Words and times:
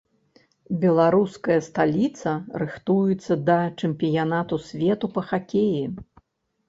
Беларуская 0.85 1.57
сталіца 1.67 2.33
рыхтуецца 2.63 3.33
да 3.53 3.59
чэмпіянату 3.79 4.55
свету 4.67 5.05
па 5.19 5.29
хакеі. 5.33 5.83